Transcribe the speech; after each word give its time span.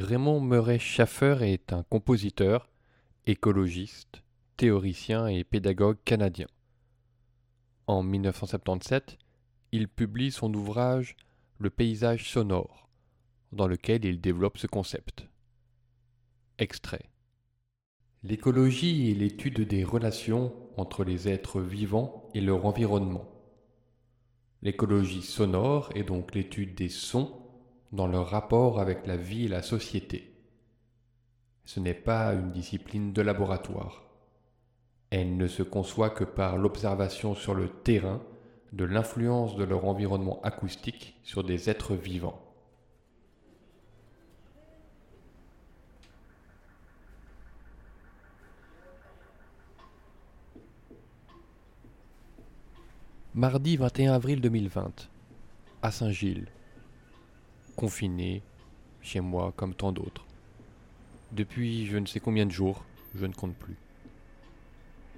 Raymond 0.00 0.40
Murray 0.40 0.78
Schaffer 0.78 1.38
est 1.40 1.72
un 1.72 1.82
compositeur, 1.82 2.70
écologiste, 3.26 4.22
théoricien 4.56 5.26
et 5.26 5.42
pédagogue 5.42 5.98
canadien. 6.04 6.46
En 7.88 8.04
1977, 8.04 9.18
il 9.72 9.88
publie 9.88 10.30
son 10.30 10.54
ouvrage 10.54 11.16
Le 11.58 11.68
paysage 11.68 12.30
sonore, 12.30 12.88
dans 13.50 13.66
lequel 13.66 14.04
il 14.04 14.20
développe 14.20 14.58
ce 14.58 14.68
concept. 14.68 15.26
Extrait. 16.58 17.10
L'écologie 18.22 19.10
est 19.10 19.14
l'étude 19.14 19.66
des 19.66 19.82
relations 19.82 20.54
entre 20.76 21.02
les 21.02 21.26
êtres 21.26 21.60
vivants 21.60 22.30
et 22.34 22.40
leur 22.40 22.66
environnement. 22.66 23.26
L'écologie 24.62 25.22
sonore 25.22 25.90
est 25.96 26.04
donc 26.04 26.36
l'étude 26.36 26.76
des 26.76 26.88
sons 26.88 27.47
dans 27.92 28.06
leur 28.06 28.28
rapport 28.28 28.80
avec 28.80 29.06
la 29.06 29.16
vie 29.16 29.46
et 29.46 29.48
la 29.48 29.62
société. 29.62 30.34
Ce 31.64 31.80
n'est 31.80 31.94
pas 31.94 32.32
une 32.34 32.50
discipline 32.52 33.12
de 33.12 33.22
laboratoire. 33.22 34.04
Elle 35.10 35.36
ne 35.36 35.46
se 35.46 35.62
conçoit 35.62 36.10
que 36.10 36.24
par 36.24 36.58
l'observation 36.58 37.34
sur 37.34 37.54
le 37.54 37.68
terrain 37.68 38.20
de 38.72 38.84
l'influence 38.84 39.56
de 39.56 39.64
leur 39.64 39.84
environnement 39.86 40.40
acoustique 40.42 41.18
sur 41.22 41.44
des 41.44 41.70
êtres 41.70 41.94
vivants. 41.94 42.42
Mardi 53.34 53.76
21 53.76 54.14
avril 54.14 54.40
2020, 54.40 55.08
à 55.82 55.90
Saint-Gilles, 55.92 56.48
confiné, 57.78 58.42
chez 59.02 59.20
moi 59.20 59.52
comme 59.54 59.72
tant 59.72 59.92
d'autres. 59.92 60.26
Depuis 61.30 61.86
je 61.86 61.96
ne 61.96 62.06
sais 62.06 62.18
combien 62.18 62.44
de 62.44 62.50
jours, 62.50 62.84
je 63.14 63.24
ne 63.24 63.32
compte 63.32 63.54
plus. 63.54 63.76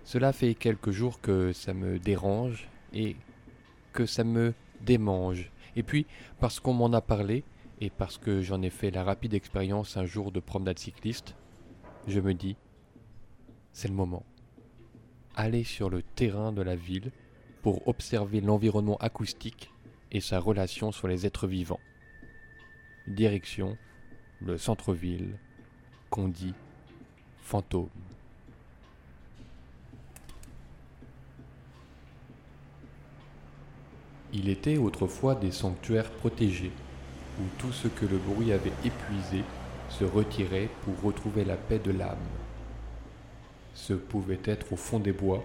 Cela 0.04 0.34
fait 0.34 0.54
quelques 0.54 0.90
jours 0.90 1.22
que 1.22 1.54
ça 1.54 1.72
me 1.72 1.98
dérange 1.98 2.68
et 2.92 3.16
que 3.94 4.04
ça 4.04 4.24
me 4.24 4.52
démange. 4.82 5.50
Et 5.74 5.82
puis, 5.82 6.06
parce 6.38 6.60
qu'on 6.60 6.74
m'en 6.74 6.92
a 6.92 7.00
parlé, 7.00 7.44
et 7.80 7.88
parce 7.88 8.18
que 8.18 8.42
j'en 8.42 8.60
ai 8.60 8.68
fait 8.68 8.90
la 8.90 9.04
rapide 9.04 9.32
expérience 9.32 9.96
un 9.96 10.04
jour 10.04 10.30
de 10.30 10.40
promenade 10.40 10.78
cycliste, 10.78 11.36
je 12.08 12.20
me 12.20 12.34
dis, 12.34 12.56
c'est 13.72 13.88
le 13.88 13.94
moment. 13.94 14.26
Aller 15.34 15.64
sur 15.64 15.88
le 15.88 16.02
terrain 16.02 16.52
de 16.52 16.60
la 16.60 16.76
ville 16.76 17.10
pour 17.62 17.88
observer 17.88 18.42
l'environnement 18.42 18.98
acoustique 18.98 19.70
et 20.12 20.20
sa 20.20 20.38
relation 20.38 20.92
sur 20.92 21.08
les 21.08 21.24
êtres 21.24 21.46
vivants. 21.46 21.80
Direction, 23.06 23.76
le 24.40 24.58
centre-ville, 24.58 25.36
qu'on 26.10 26.28
dit 26.28 26.54
fantôme. 27.42 27.88
Il 34.32 34.48
était 34.48 34.76
autrefois 34.76 35.34
des 35.34 35.50
sanctuaires 35.50 36.10
protégés, 36.10 36.70
où 37.40 37.42
tout 37.58 37.72
ce 37.72 37.88
que 37.88 38.06
le 38.06 38.18
bruit 38.18 38.52
avait 38.52 38.72
épuisé 38.84 39.42
se 39.88 40.04
retirait 40.04 40.68
pour 40.82 41.00
retrouver 41.02 41.44
la 41.44 41.56
paix 41.56 41.80
de 41.80 41.90
l'âme. 41.90 42.18
Ce 43.74 43.92
pouvait 43.92 44.40
être 44.44 44.72
au 44.72 44.76
fond 44.76 45.00
des 45.00 45.12
bois, 45.12 45.44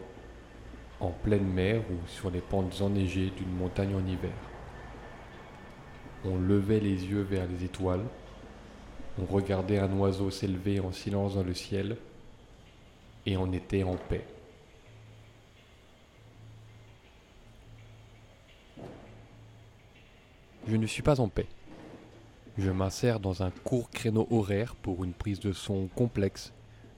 en 1.00 1.09
pleine 1.09 1.48
mer 1.48 1.81
ou 1.89 2.08
sur 2.08 2.30
les 2.30 2.42
pentes 2.42 2.81
enneigées 2.81 3.31
d'une 3.36 3.56
montagne 3.56 3.95
en 3.95 4.06
hiver. 4.06 4.31
On 6.28 6.38
levait 6.38 6.80
les 6.80 7.06
yeux 7.06 7.22
vers 7.22 7.48
les 7.48 7.64
étoiles, 7.64 8.04
on 9.20 9.26
regardait 9.26 9.80
un 9.80 9.92
oiseau 9.94 10.32
s'élever 10.32 10.80
en 10.80 10.92
silence 10.92 11.36
dans 11.36 11.44
le 11.44 11.54
ciel, 11.54 11.98
et 13.26 13.38
on 13.38 13.52
était 13.54 13.84
en 13.84 13.95
paix. 13.95 14.26
Je 20.67 20.76
ne 20.76 20.88
suis 20.88 21.04
pas 21.04 21.20
en 21.20 21.30
paix. 21.30 21.48
Je 22.58 22.72
m'insère 22.72 23.20
dans 23.20 23.44
un 23.44 23.52
court 23.52 23.92
créneau 23.92 24.28
horaire 24.32 24.76
pour 24.76 25.04
une 25.04 25.14
prise 25.14 25.39
de 25.39 25.54
son 25.54 25.88
complexe, 25.88 26.54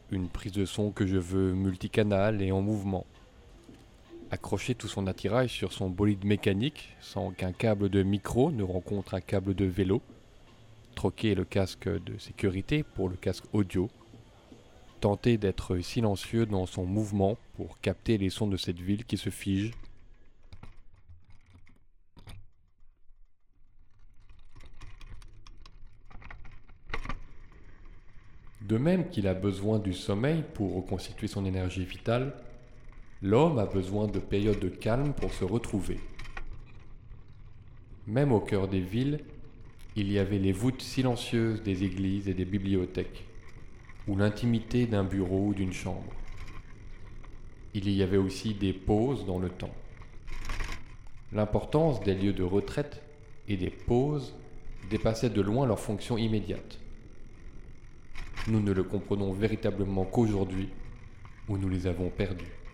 une 0.10 0.30
prise 0.30 0.54
de 0.54 0.66
son 0.66 0.92
que 0.92 1.06
je 1.06 1.18
veux 1.18 1.54
multicanal 1.54 2.42
et 2.42 2.52
en 2.52 2.62
mouvement 2.62 3.06
accrocher 4.32 4.76
tout 4.76 4.88
son 4.88 5.08
attirage 5.08 5.52
sur 5.52 5.74
son 5.74 5.90
bolide 5.90 6.26
mécanique 6.26 6.96
sans 7.00 7.32
qu'un 7.32 7.54
câble 7.54 7.90
de 7.90 8.04
micro 8.04 8.52
ne 8.52 8.64
rencontre 8.64 9.14
un 9.14 9.22
câble 9.22 9.54
de 9.54 9.66
vélo, 9.66 10.02
troquer 10.96 11.36
le 11.36 11.46
casque 11.46 11.88
de 11.88 12.18
sécurité 12.18 12.84
pour 12.84 13.10
le 13.10 13.16
casque 13.16 13.46
audio, 13.54 13.90
tenter 15.00 15.38
d'être 15.38 15.80
silencieux 15.80 16.46
dans 16.46 16.66
son 16.66 16.86
mouvement 16.86 17.38
pour 17.56 17.80
capter 17.80 18.18
les 18.18 18.30
sons 18.30 18.48
de 18.48 18.58
cette 18.58 18.80
ville 18.80 19.06
qui 19.06 19.18
se 19.18 19.30
fige. 19.30 19.72
De 28.62 28.78
même 28.78 29.10
qu'il 29.10 29.28
a 29.28 29.34
besoin 29.34 29.80
du 29.80 29.94
sommeil 29.94 30.44
pour 30.54 30.76
reconstituer 30.76 31.28
son 31.28 31.46
énergie 31.46 31.86
vitale, 31.86 32.34
L'homme 33.24 33.58
a 33.58 33.66
besoin 33.66 34.06
de 34.06 34.20
périodes 34.20 34.60
de 34.60 34.70
calme 34.70 35.12
pour 35.12 35.34
se 35.34 35.44
retrouver. 35.44 36.00
Même 38.06 38.32
au 38.32 38.40
cœur 38.40 38.68
des 38.68 38.80
villes, 38.80 39.22
il 39.96 40.12
y 40.12 40.20
avait 40.20 40.38
les 40.38 40.52
voûtes 40.52 40.84
silencieuses 40.84 41.64
des 41.64 41.84
églises 41.84 42.30
et 42.30 42.36
des 42.36 42.46
bibliothèques, 42.46 43.26
ou 44.08 44.16
l'intimité 44.16 44.86
d'un 44.86 45.04
bureau 45.04 45.48
ou 45.48 45.54
d'une 45.56 45.74
chambre. 45.74 46.14
Il 47.74 47.90
y 47.90 48.04
avait 48.04 48.18
aussi 48.18 48.54
des 48.54 48.72
pauses 48.72 49.26
dans 49.26 49.40
le 49.40 49.50
temps. 49.50 49.74
L'importance 51.34 52.00
des 52.02 52.14
lieux 52.14 52.34
de 52.34 52.44
retraite 52.44 53.02
et 53.48 53.58
des 53.58 53.72
pauses 53.72 54.36
dépassait 54.92 55.32
de 55.32 55.42
loin 55.42 55.66
leur 55.66 55.80
fonction 55.80 56.20
immédiate. 56.20 56.80
Nous 58.48 58.62
ne 58.62 58.74
le 58.74 58.84
comprenons 58.84 59.34
véritablement 59.34 60.06
qu'aujourd'hui 60.06 60.70
où 61.50 61.58
nous 61.58 61.68
les 61.68 61.88
avons 61.88 62.12
perdus. 62.12 62.67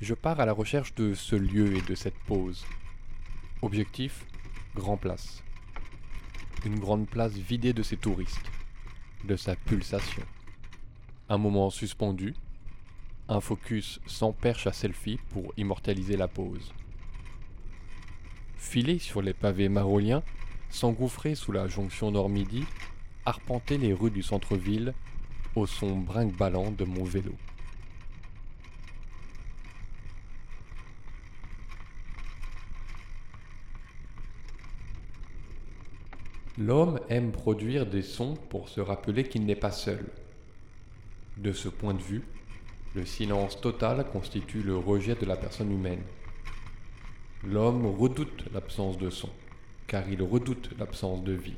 Je 0.00 0.12
pars 0.12 0.40
à 0.40 0.44
la 0.44 0.52
recherche 0.52 0.92
de 0.96 1.14
ce 1.14 1.36
lieu 1.36 1.76
et 1.76 1.80
de 1.80 1.94
cette 1.94 2.18
pause. 2.26 2.66
Objectif 3.62 4.26
Grand 4.74 4.96
Place. 4.96 5.44
Une 6.66 6.80
grande 6.80 7.06
place 7.06 7.32
vidée 7.32 7.72
de 7.72 7.84
ses 7.84 7.96
touristes, 7.96 8.50
de 9.24 9.36
sa 9.36 9.54
pulsation. 9.54 10.24
Un 11.28 11.38
moment 11.38 11.70
suspendu, 11.70 12.34
un 13.28 13.40
focus 13.40 14.00
sans 14.06 14.32
perche 14.32 14.66
à 14.66 14.72
selfie 14.72 15.20
pour 15.30 15.54
immortaliser 15.56 16.16
la 16.16 16.26
pause. 16.26 16.74
Filer 18.56 18.98
sur 18.98 19.22
les 19.22 19.32
pavés 19.32 19.68
maroliens, 19.68 20.24
s'engouffrer 20.70 21.36
sous 21.36 21.52
la 21.52 21.68
jonction 21.68 22.10
nord-midi, 22.10 22.64
arpenter 23.24 23.78
les 23.78 23.92
rues 23.92 24.10
du 24.10 24.24
centre-ville 24.24 24.92
au 25.54 25.66
son 25.66 25.98
brinque-ballant 25.98 26.72
de 26.72 26.84
mon 26.84 27.04
vélo. 27.04 27.34
L'homme 36.56 37.00
aime 37.08 37.32
produire 37.32 37.84
des 37.84 38.02
sons 38.02 38.34
pour 38.48 38.68
se 38.68 38.80
rappeler 38.80 39.24
qu'il 39.24 39.44
n'est 39.44 39.56
pas 39.56 39.72
seul. 39.72 40.06
De 41.36 41.52
ce 41.52 41.68
point 41.68 41.94
de 41.94 42.02
vue, 42.02 42.22
le 42.94 43.04
silence 43.04 43.60
total 43.60 44.08
constitue 44.12 44.62
le 44.62 44.76
rejet 44.76 45.16
de 45.16 45.26
la 45.26 45.36
personne 45.36 45.72
humaine. 45.72 46.02
L'homme 47.42 47.86
redoute 47.86 48.44
l'absence 48.52 48.98
de 48.98 49.10
son, 49.10 49.30
car 49.88 50.08
il 50.08 50.22
redoute 50.22 50.70
l'absence 50.78 51.24
de 51.24 51.32
vie. 51.32 51.56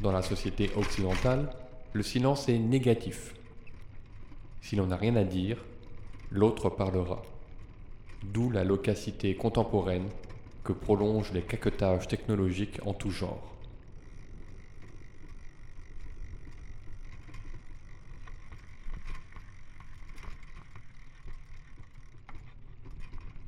Dans 0.00 0.12
la 0.12 0.22
société 0.22 0.70
occidentale, 0.76 1.50
le 1.94 2.04
silence 2.04 2.48
est 2.48 2.58
négatif. 2.58 3.34
Si 4.60 4.76
l'on 4.76 4.86
n'a 4.86 4.96
rien 4.96 5.16
à 5.16 5.24
dire, 5.24 5.64
l'autre 6.30 6.70
parlera. 6.70 7.22
D'où 8.22 8.50
la 8.50 8.62
locacité 8.62 9.34
contemporaine 9.34 10.08
que 10.64 10.72
prolongent 10.72 11.32
les 11.32 11.42
caquetages 11.42 12.06
technologiques 12.06 12.80
en 12.86 12.94
tout 12.94 13.10
genre. 13.10 13.52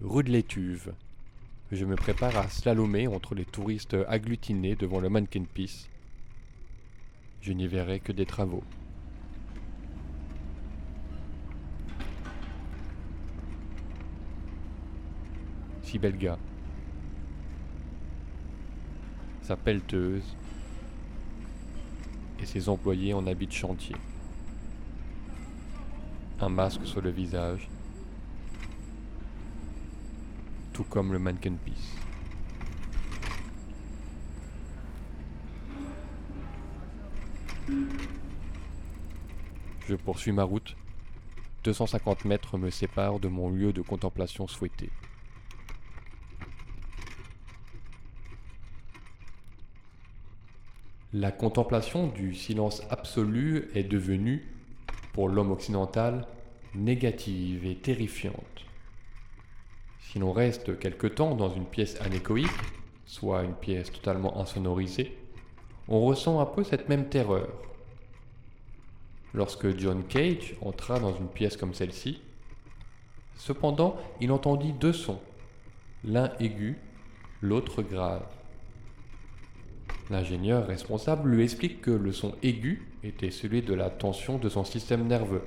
Rue 0.01 0.25
de 0.25 0.31
l'Étuve. 0.31 0.93
Je 1.73 1.85
me 1.85 1.97
prépare 1.97 2.37
à 2.37 2.49
slalomer 2.49 3.07
entre 3.07 3.35
les 3.35 3.45
touristes 3.45 3.97
agglutinés 4.07 4.77
devant 4.77 5.01
le 5.01 5.09
Mannequin 5.09 5.45
Peace. 5.45 5.89
Je 7.41 7.53
n'y 7.53 7.67
verrai 7.67 8.01
que 8.01 8.13
des 8.13 8.27
travaux. 8.27 8.63
Sibelga. 15.83 16.39
Sa 19.45 19.57
pelleteuse 19.57 20.25
et 22.41 22.47
ses 22.47 22.71
employés 22.71 23.13
en 23.13 23.27
habit 23.27 23.47
de 23.47 23.53
chantier. 23.53 23.95
Un 26.41 26.49
masque 26.49 26.87
sur 26.87 27.03
le 27.03 27.11
visage, 27.11 27.69
tout 30.73 30.85
comme 30.85 31.13
le 31.13 31.19
mannequin 31.19 31.55
Peace. 31.63 31.75
Je 39.87 39.95
poursuis 39.95 40.33
ma 40.33 40.45
route. 40.45 40.75
250 41.65 42.25
mètres 42.25 42.57
me 42.57 42.71
séparent 42.71 43.21
de 43.21 43.29
mon 43.29 43.51
lieu 43.51 43.75
de 43.75 43.83
contemplation 43.83 44.47
souhaité. 44.47 44.91
La 51.17 51.31
contemplation 51.31 52.09
du 52.09 52.35
silence 52.35 52.83
absolu 52.91 53.71
est 53.77 53.85
devenue, 53.85 54.49
pour 55.13 55.29
l'homme 55.29 55.53
occidental, 55.53 56.27
négative 56.75 57.65
et 57.67 57.77
terrifiante. 57.77 58.65
Si 60.01 60.19
l'on 60.19 60.33
reste 60.33 60.77
quelque 60.81 61.07
temps 61.07 61.37
dans 61.37 61.51
une 61.51 61.67
pièce 61.67 62.01
anéchoïque, 62.01 62.51
soit 63.07 63.45
une 63.45 63.55
pièce 63.55 63.93
totalement 63.93 64.41
insonorisée, 64.41 65.17
on 65.87 66.01
ressent 66.05 66.41
un 66.41 66.47
peu 66.47 66.65
cette 66.65 66.89
même 66.89 67.09
terreur. 67.09 67.49
Lorsque 69.35 69.79
John 69.79 70.03
Cage 70.09 70.57
entra 70.63 70.99
dans 70.99 71.15
une 71.15 71.29
pièce 71.29 71.57
comme 71.57 71.75
celle-ci, 71.75 72.23
cependant 73.37 73.97
il 74.21 74.33
entendit 74.33 74.73
deux 74.73 74.93
sons, 74.93 75.21
l'un 76.03 76.33
aigu, 76.41 76.77
l'autre 77.41 77.83
grave. 77.83 78.27
L'ingénieur 80.11 80.67
responsable 80.67 81.31
lui 81.31 81.45
explique 81.45 81.81
que 81.81 81.91
le 81.91 82.13
son 82.13 82.35
aigu 82.43 82.87
était 83.03 83.31
celui 83.31 83.63
de 83.63 83.73
la 83.73 83.89
tension 83.89 84.37
de 84.39 84.49
son 84.49 84.65
système 84.65 85.07
nerveux 85.07 85.43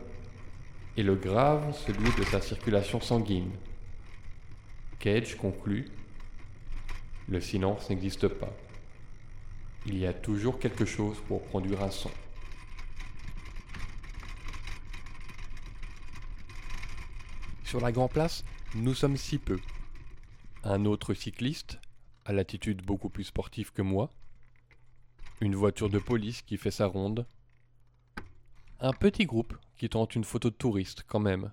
et 0.97 1.03
le 1.03 1.15
grave 1.15 1.77
celui 1.85 2.09
de 2.17 2.23
sa 2.23 2.41
circulation 2.41 2.99
sanguine. 2.99 3.51
Cage 4.99 5.37
conclut 5.37 5.85
Le 7.29 7.39
silence 7.39 7.87
n'existe 7.89 8.27
pas. 8.27 8.51
Il 9.85 9.97
y 9.99 10.07
a 10.07 10.13
toujours 10.13 10.59
quelque 10.59 10.85
chose 10.85 11.17
pour 11.27 11.43
produire 11.43 11.83
un 11.83 11.91
son. 11.91 12.09
Sur 17.63 17.79
la 17.79 17.91
Grand 17.91 18.07
Place, 18.07 18.43
nous 18.73 18.95
sommes 18.95 19.17
si 19.17 19.37
peu. 19.37 19.59
Un 20.63 20.85
autre 20.85 21.13
cycliste, 21.13 21.79
à 22.25 22.33
l'attitude 22.33 22.81
beaucoup 22.81 23.09
plus 23.09 23.25
sportive 23.25 23.71
que 23.71 23.83
moi, 23.83 24.11
une 25.41 25.55
voiture 25.55 25.89
de 25.89 25.99
police 25.99 26.41
qui 26.41 26.57
fait 26.57 26.71
sa 26.71 26.87
ronde, 26.87 27.25
un 28.79 28.93
petit 28.93 29.25
groupe 29.25 29.55
qui 29.77 29.89
tente 29.89 30.15
une 30.15 30.23
photo 30.23 30.49
de 30.49 30.55
touriste 30.55 31.03
quand 31.07 31.19
même, 31.19 31.51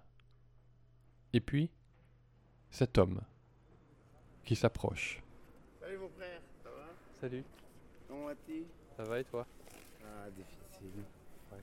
et 1.32 1.40
puis 1.40 1.70
cet 2.70 2.98
homme 2.98 3.20
qui 4.44 4.56
s'approche. 4.56 5.22
Salut 5.80 5.98
mon 5.98 6.08
frère, 6.08 6.40
ça 6.62 6.70
va? 6.70 6.86
Salut, 7.20 7.44
Comment 8.08 8.26
vas-tu? 8.26 8.64
Ça 8.96 9.04
va 9.04 9.20
et 9.20 9.24
toi? 9.24 9.46
Ah, 10.02 10.30
difficile. 10.30 11.02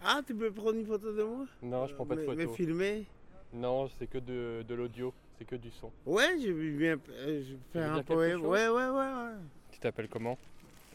Ah, 0.02 0.22
tu 0.26 0.34
peux 0.36 0.52
prendre 0.52 0.78
une 0.78 0.86
photo 0.86 1.14
de 1.14 1.24
moi? 1.24 1.46
Non, 1.62 1.86
je 1.88 1.94
prends 1.96 2.06
pas 2.06 2.16
de 2.16 2.24
photo. 2.24 2.38
Mais 2.38 2.48
filmer 2.48 3.06
Non, 3.54 3.90
c'est 4.00 4.08
que 4.08 4.18
de, 4.18 4.64
de 4.68 4.76
l'audio, 4.76 5.14
c'est 5.38 5.46
que 5.46 5.56
du 5.56 5.70
son. 5.72 5.92
Ouais, 6.06 6.40
je 6.40 6.50
vais 6.52 6.72
bien 6.72 7.00
euh, 7.10 7.44
je 7.44 7.54
vais 7.54 7.60
faire 7.72 7.94
un 7.94 8.04
poème. 8.04 8.42
Ouais, 8.46 8.68
ouais, 8.68 8.90
ouais. 8.90 8.90
ouais. 8.90 9.34
Tu 9.72 9.80
t'appelles 9.80 10.10
comment? 10.10 10.38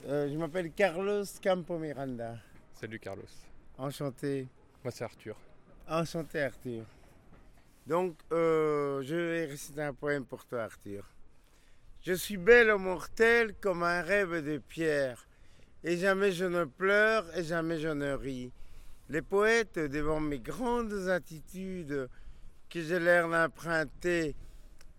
Euh, 0.04 0.28
je 0.30 0.36
m'appelle 0.36 0.70
Carlos 0.72 1.24
Campo 1.42 1.78
Miranda. 1.78 2.36
Salut 2.74 3.00
Carlos. 3.00 3.24
Enchanté. 3.78 4.46
Moi 4.84 4.92
c'est 4.92 5.04
Arthur. 5.04 5.36
Enchanté, 5.88 6.42
Arthur. 6.42 6.84
Donc, 7.86 8.16
euh, 8.32 9.02
je 9.04 9.14
vais 9.14 9.44
réciter 9.46 9.82
un 9.82 9.94
poème 9.94 10.24
pour 10.24 10.44
toi, 10.44 10.64
Arthur. 10.64 11.08
Je 12.02 12.12
suis 12.12 12.36
belle 12.36 12.70
au 12.70 12.78
mortel 12.78 13.54
comme 13.60 13.84
un 13.84 14.02
rêve 14.02 14.44
de 14.44 14.58
pierre, 14.58 15.28
et 15.84 15.96
jamais 15.96 16.32
je 16.32 16.44
ne 16.44 16.64
pleure 16.64 17.24
et 17.36 17.44
jamais 17.44 17.78
je 17.78 17.88
ne 17.88 18.12
ris. 18.12 18.52
Les 19.08 19.22
poètes, 19.22 19.78
devant 19.78 20.18
mes 20.18 20.40
grandes 20.40 21.08
attitudes, 21.08 22.08
que 22.68 22.82
j'ai 22.82 22.98
l'air 22.98 23.28
d'emprunter 23.28 24.34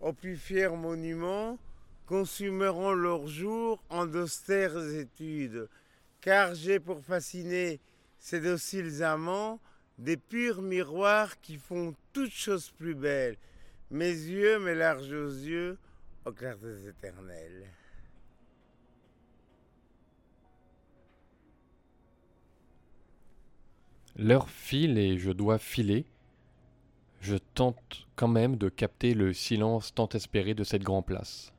aux 0.00 0.14
plus 0.14 0.36
fiers 0.36 0.68
monuments, 0.68 1.58
consumeront 2.08 2.94
leurs 2.94 3.26
jours 3.26 3.84
en 3.90 4.06
d'austères 4.06 4.78
études, 4.94 5.68
car 6.22 6.54
j'ai 6.54 6.80
pour 6.80 7.04
fasciner 7.04 7.80
ces 8.18 8.40
dociles 8.40 9.02
amants 9.02 9.60
des 9.98 10.16
purs 10.16 10.62
miroirs 10.62 11.38
qui 11.42 11.58
font 11.58 11.94
toutes 12.14 12.32
choses 12.32 12.70
plus 12.70 12.94
belles. 12.94 13.36
Mes 13.90 14.10
yeux, 14.10 14.58
mes 14.58 14.74
larges 14.74 15.10
yeux, 15.10 15.76
aux 16.24 16.32
clartés 16.32 16.88
éternelles. 16.88 17.66
L'heure 24.16 24.48
file 24.48 24.96
et 24.96 25.18
je 25.18 25.30
dois 25.30 25.58
filer. 25.58 26.06
Je 27.20 27.36
tente 27.36 28.06
quand 28.16 28.28
même 28.28 28.56
de 28.56 28.70
capter 28.70 29.12
le 29.12 29.34
silence 29.34 29.94
tant 29.94 30.08
espéré 30.08 30.54
de 30.54 30.64
cette 30.64 30.82
grande 30.82 31.04
place. 31.04 31.52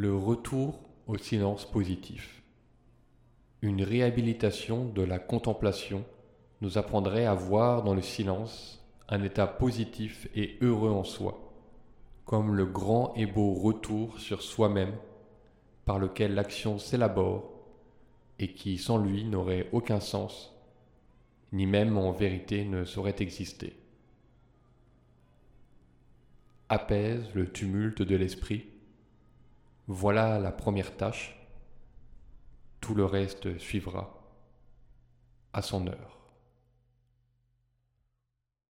Le 0.00 0.14
retour 0.14 0.78
au 1.08 1.18
silence 1.18 1.68
positif. 1.68 2.44
Une 3.62 3.82
réhabilitation 3.82 4.84
de 4.84 5.02
la 5.02 5.18
contemplation 5.18 6.04
nous 6.60 6.78
apprendrait 6.78 7.26
à 7.26 7.34
voir 7.34 7.82
dans 7.82 7.94
le 7.96 8.02
silence 8.02 8.80
un 9.08 9.24
état 9.24 9.48
positif 9.48 10.28
et 10.36 10.56
heureux 10.60 10.92
en 10.92 11.02
soi, 11.02 11.52
comme 12.26 12.54
le 12.54 12.64
grand 12.64 13.12
et 13.16 13.26
beau 13.26 13.54
retour 13.54 14.20
sur 14.20 14.42
soi-même 14.42 14.94
par 15.84 15.98
lequel 15.98 16.32
l'action 16.32 16.78
s'élabore 16.78 17.50
et 18.38 18.52
qui 18.52 18.78
sans 18.78 18.98
lui 18.98 19.24
n'aurait 19.24 19.68
aucun 19.72 19.98
sens, 19.98 20.54
ni 21.50 21.66
même 21.66 21.98
en 21.98 22.12
vérité 22.12 22.64
ne 22.64 22.84
saurait 22.84 23.16
exister. 23.18 23.76
Apaise 26.68 27.34
le 27.34 27.50
tumulte 27.50 28.02
de 28.02 28.14
l'esprit, 28.14 28.64
voilà 29.88 30.38
la 30.38 30.52
première 30.52 30.96
tâche, 30.96 31.34
tout 32.80 32.94
le 32.94 33.06
reste 33.06 33.58
suivra 33.58 34.14
à 35.54 35.62
son 35.62 35.86
heure. 35.86 36.17